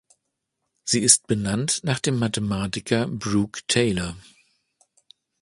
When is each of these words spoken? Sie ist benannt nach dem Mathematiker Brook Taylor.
Sie 0.83 0.99
ist 1.01 1.27
benannt 1.27 1.81
nach 1.83 1.99
dem 1.99 2.17
Mathematiker 2.17 3.05
Brook 3.07 3.67
Taylor. 3.67 4.17